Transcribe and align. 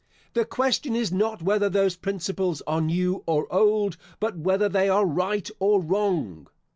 The 0.33 0.45
question 0.45 0.95
is 0.95 1.11
not 1.11 1.43
whether 1.43 1.69
those 1.69 1.95
principles 1.95 2.63
are 2.65 2.81
new 2.81 3.23
or 3.27 3.45
old, 3.53 3.97
but 4.19 4.35
whether 4.35 4.67
they 4.67 4.89
are 4.89 5.05
right 5.05 5.47
or 5.59 5.79
wrong. 5.79 6.47